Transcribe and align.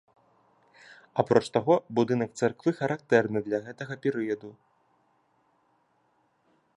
Апроч 1.23 1.45
таго, 1.57 1.75
будынак 1.99 2.31
царквы 2.41 2.71
характэрны 2.79 3.39
для 3.49 3.59
гэтага 3.67 3.93
перыяду. 4.07 4.53